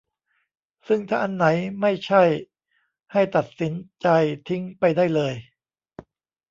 [0.87, 1.45] ซึ่งถ้าอันไหน
[1.81, 2.23] ไม่ใช่
[3.13, 4.07] ให้ตัดสินใจ
[4.47, 5.35] ทิ้งไปได้เลย